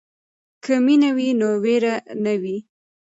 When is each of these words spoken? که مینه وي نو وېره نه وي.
که 0.63 0.73
مینه 0.85 1.09
وي 1.15 1.27
نو 1.39 1.49
وېره 1.63 1.95
نه 2.23 2.33
وي. 2.41 2.57